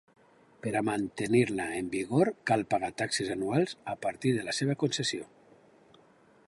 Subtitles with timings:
[0.61, 5.29] Per a mantenir-la en vigor cal pagar taxes anuals a partir de la seva concessió.